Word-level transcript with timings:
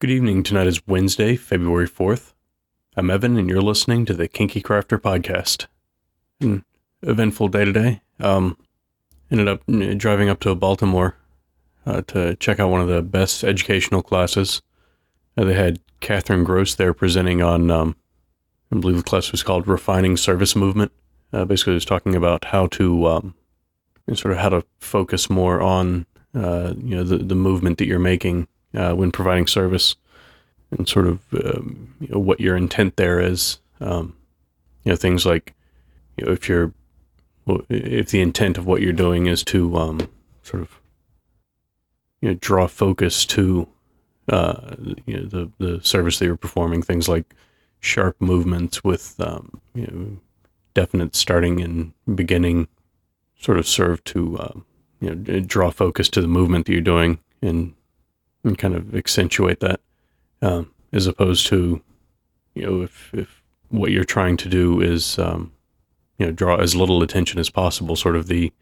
Good 0.00 0.08
evening. 0.08 0.42
Tonight 0.44 0.66
is 0.66 0.86
Wednesday, 0.86 1.36
February 1.36 1.86
4th. 1.86 2.32
I'm 2.96 3.10
Evan, 3.10 3.36
and 3.36 3.50
you're 3.50 3.60
listening 3.60 4.06
to 4.06 4.14
the 4.14 4.28
Kinky 4.28 4.62
Crafter 4.62 4.98
podcast. 4.98 5.66
An 6.40 6.64
eventful 7.02 7.48
day 7.48 7.66
today. 7.66 8.00
Um, 8.18 8.56
ended 9.30 9.46
up 9.46 9.60
driving 9.98 10.30
up 10.30 10.40
to 10.40 10.54
Baltimore 10.54 11.16
uh, 11.84 12.00
to 12.06 12.34
check 12.36 12.58
out 12.58 12.70
one 12.70 12.80
of 12.80 12.88
the 12.88 13.02
best 13.02 13.44
educational 13.44 14.02
classes. 14.02 14.62
Uh, 15.36 15.44
they 15.44 15.52
had 15.52 15.80
Catherine 16.00 16.44
Gross 16.44 16.74
there 16.74 16.94
presenting 16.94 17.42
on, 17.42 17.70
um, 17.70 17.94
I 18.72 18.78
believe 18.78 18.96
the 18.96 19.02
class 19.02 19.30
was 19.30 19.42
called 19.42 19.68
Refining 19.68 20.16
Service 20.16 20.56
Movement. 20.56 20.92
Uh, 21.30 21.44
basically, 21.44 21.74
it 21.74 21.74
was 21.74 21.84
talking 21.84 22.14
about 22.14 22.46
how 22.46 22.68
to 22.68 23.06
um, 23.06 23.34
sort 24.14 24.32
of 24.32 24.38
how 24.38 24.48
to 24.48 24.64
focus 24.78 25.28
more 25.28 25.60
on 25.60 26.06
uh, 26.34 26.72
you 26.78 26.96
know 26.96 27.04
the, 27.04 27.18
the 27.18 27.34
movement 27.34 27.76
that 27.76 27.86
you're 27.86 27.98
making 27.98 28.48
uh, 28.74 28.94
when 28.94 29.10
providing 29.10 29.46
service 29.46 29.96
and 30.70 30.88
sort 30.88 31.06
of 31.06 31.20
um, 31.34 31.94
you 32.00 32.08
know, 32.08 32.18
what 32.18 32.40
your 32.40 32.56
intent 32.56 32.96
there 32.96 33.20
is. 33.20 33.58
Um, 33.80 34.16
you 34.84 34.92
know 34.92 34.96
things 34.96 35.26
like 35.26 35.54
you 36.16 36.24
know 36.24 36.32
if 36.32 36.48
you're 36.48 36.72
if 37.68 38.10
the 38.10 38.20
intent 38.20 38.58
of 38.58 38.66
what 38.66 38.80
you're 38.80 38.92
doing 38.92 39.26
is 39.26 39.42
to 39.44 39.76
um, 39.76 40.08
sort 40.42 40.62
of 40.62 40.80
you 42.20 42.28
know 42.28 42.38
draw 42.40 42.66
focus 42.66 43.24
to 43.26 43.68
uh, 44.28 44.74
you 45.06 45.16
know 45.16 45.24
the 45.24 45.50
the 45.58 45.80
service 45.82 46.18
that 46.18 46.26
you're 46.26 46.36
performing, 46.36 46.82
things 46.82 47.08
like 47.08 47.34
sharp 47.80 48.20
movements 48.20 48.84
with 48.84 49.18
um, 49.20 49.60
you 49.74 49.86
know 49.86 50.16
definite 50.74 51.16
starting 51.16 51.60
and 51.60 51.92
beginning, 52.14 52.68
sort 53.38 53.58
of 53.58 53.66
serve 53.66 54.02
to 54.04 54.38
uh, 54.38 54.60
you 55.00 55.14
know 55.14 55.40
draw 55.40 55.70
focus 55.70 56.08
to 56.08 56.20
the 56.20 56.28
movement 56.28 56.66
that 56.66 56.72
you're 56.72 56.80
doing 56.80 57.18
and 57.42 57.74
and 58.44 58.58
kind 58.58 58.74
of 58.74 58.94
accentuate 58.94 59.60
that, 59.60 59.80
um, 60.42 60.72
as 60.92 61.06
opposed 61.06 61.46
to 61.48 61.82
you 62.54 62.62
know 62.66 62.82
if 62.82 63.10
if 63.12 63.42
what 63.68 63.90
you're 63.90 64.04
trying 64.04 64.36
to 64.38 64.48
do 64.48 64.80
is 64.80 65.18
um, 65.18 65.52
you 66.18 66.26
know 66.26 66.32
draw 66.32 66.56
as 66.56 66.74
little 66.74 67.02
attention 67.02 67.38
as 67.38 67.50
possible, 67.50 67.96
sort 67.96 68.16
of 68.16 68.26
the 68.26 68.52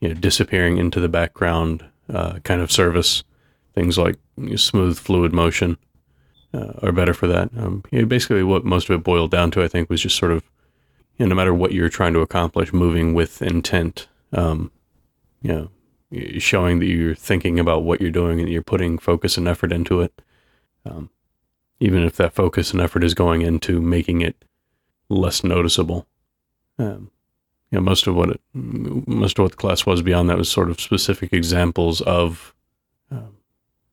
you 0.00 0.08
know 0.08 0.14
disappearing 0.14 0.78
into 0.78 1.00
the 1.00 1.08
background 1.08 1.84
uh, 2.12 2.38
kind 2.40 2.60
of 2.60 2.72
service. 2.72 3.22
Things 3.74 3.96
like 3.96 4.16
you 4.36 4.50
know, 4.50 4.56
smooth 4.56 4.98
fluid 4.98 5.32
motion 5.32 5.78
uh, 6.52 6.72
are 6.82 6.92
better 6.92 7.14
for 7.14 7.28
that. 7.28 7.50
Um, 7.56 7.84
you 7.90 8.00
know, 8.00 8.06
basically, 8.06 8.42
what 8.42 8.64
most 8.64 8.90
of 8.90 8.98
it 8.98 9.04
boiled 9.04 9.30
down 9.30 9.50
to, 9.52 9.62
I 9.62 9.68
think, 9.68 9.88
was 9.88 10.02
just 10.02 10.16
sort 10.16 10.32
of 10.32 10.42
you 11.16 11.26
know, 11.26 11.30
no 11.30 11.34
matter 11.36 11.54
what 11.54 11.72
you're 11.72 11.88
trying 11.88 12.14
to 12.14 12.20
accomplish, 12.20 12.72
moving 12.72 13.14
with 13.14 13.42
intent. 13.42 14.08
Um, 14.32 14.70
you 15.42 15.52
know, 15.52 15.70
showing 16.38 16.80
that 16.80 16.86
you're 16.86 17.14
thinking 17.14 17.58
about 17.58 17.84
what 17.84 18.00
you're 18.00 18.10
doing 18.10 18.40
and 18.40 18.48
you're 18.48 18.62
putting 18.62 18.98
focus 18.98 19.36
and 19.36 19.46
effort 19.46 19.72
into 19.72 20.00
it. 20.00 20.20
Um, 20.84 21.10
even 21.78 22.02
if 22.02 22.16
that 22.16 22.34
focus 22.34 22.72
and 22.72 22.80
effort 22.80 23.02
is 23.02 23.14
going 23.14 23.42
into 23.42 23.80
making 23.80 24.20
it 24.20 24.44
less 25.08 25.42
noticeable. 25.42 26.06
Um, 26.78 27.10
you 27.70 27.78
know, 27.78 27.82
most 27.82 28.06
of 28.06 28.14
what 28.14 28.30
it, 28.30 28.40
most 28.52 29.38
of 29.38 29.44
what 29.44 29.52
the 29.52 29.56
class 29.56 29.86
was 29.86 30.02
beyond 30.02 30.28
that 30.28 30.38
was 30.38 30.50
sort 30.50 30.70
of 30.70 30.80
specific 30.80 31.32
examples 31.32 32.00
of, 32.02 32.54
um, 33.10 33.36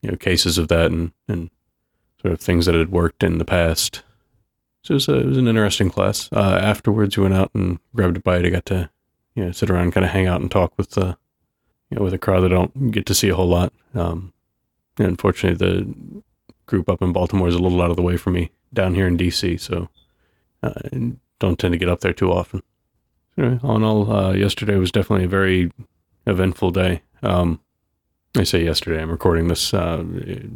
you 0.02 0.10
know, 0.10 0.18
cases 0.18 0.58
of 0.58 0.68
that 0.68 0.92
and, 0.92 1.12
and 1.28 1.50
sort 2.22 2.34
of 2.34 2.40
things 2.40 2.66
that 2.66 2.76
had 2.76 2.92
worked 2.92 3.24
in 3.24 3.38
the 3.38 3.46
past. 3.46 4.04
So 4.82 4.94
it 4.94 4.96
was, 4.96 5.08
a, 5.08 5.20
it 5.20 5.26
was 5.26 5.38
an 5.38 5.48
interesting 5.48 5.90
class. 5.90 6.30
Uh, 6.32 6.60
afterwards, 6.62 7.18
we 7.18 7.24
went 7.24 7.36
out 7.36 7.52
and 7.54 7.80
grabbed 7.94 8.18
a 8.18 8.20
bite. 8.20 8.46
I 8.46 8.50
got 8.50 8.66
to, 8.68 8.90
you 9.36 9.46
know, 9.46 9.52
sit 9.52 9.70
around, 9.70 9.92
kind 9.92 10.06
of 10.06 10.12
hang 10.12 10.28
out 10.28 10.42
and 10.42 10.50
talk 10.50 10.74
with 10.78 10.92
the, 10.92 11.18
you 11.90 11.98
know, 11.98 12.04
with 12.04 12.14
a 12.14 12.18
crowd 12.18 12.42
that 12.42 12.52
I 12.52 12.56
don't 12.56 12.92
get 12.92 13.06
to 13.08 13.16
see 13.16 13.30
a 13.30 13.36
whole 13.36 13.48
lot. 13.48 13.74
Um, 13.94 14.34
unfortunately, 14.98 15.58
the 15.58 16.22
group 16.66 16.90
up 16.90 17.02
in 17.02 17.14
Baltimore 17.14 17.48
is 17.48 17.56
a 17.56 17.60
little 17.60 17.82
out 17.82 17.90
of 17.90 17.96
the 17.96 18.02
way 18.02 18.18
for 18.18 18.30
me 18.30 18.52
down 18.74 18.96
here 18.96 19.08
in 19.08 19.18
DC, 19.18 19.60
so 19.60 19.90
uh, 20.64 20.74
I 20.94 21.14
don't 21.40 21.58
tend 21.58 21.74
to 21.74 21.78
get 21.78 21.90
up 21.90 22.02
there 22.02 22.14
too 22.14 22.32
often. 22.32 22.62
Anyway, 23.38 23.60
all 23.64 23.76
in 23.78 23.84
all, 23.84 24.12
uh, 24.12 24.34
yesterday 24.34 24.76
was 24.76 24.92
definitely 24.92 25.26
a 25.26 25.30
very 25.30 25.72
eventful 26.26 26.72
day. 26.72 27.02
Um, 27.22 27.62
I 28.36 28.44
say 28.44 28.64
yesterday, 28.64 29.02
I'm 29.02 29.12
recording 29.12 29.48
this 29.48 29.74
uh, 29.74 30.04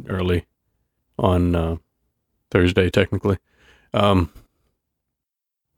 early 0.08 0.46
on 1.18 1.54
uh, 1.54 1.76
Thursday, 2.50 2.90
technically. 2.90 3.38
Um, 3.94 4.32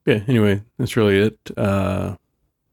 yeah, 0.07 0.21
anyway, 0.27 0.63
that's 0.79 0.97
really 0.97 1.19
it. 1.19 1.39
Uh, 1.57 2.17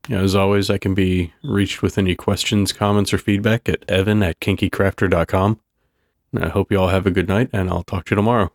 as 0.09 0.35
always, 0.35 0.69
I 0.69 0.77
can 0.77 0.93
be 0.93 1.33
reached 1.43 1.81
with 1.81 1.97
any 1.97 2.15
questions, 2.15 2.73
comments, 2.73 3.13
or 3.13 3.17
feedback 3.17 3.69
at 3.69 3.89
evan 3.89 4.23
at 4.23 4.39
kinkycrafter.com. 4.39 5.59
I 6.39 6.49
hope 6.49 6.71
you 6.71 6.79
all 6.79 6.87
have 6.87 7.05
a 7.05 7.11
good 7.11 7.27
night, 7.27 7.49
and 7.53 7.69
I'll 7.69 7.83
talk 7.83 8.05
to 8.05 8.11
you 8.11 8.15
tomorrow. 8.15 8.51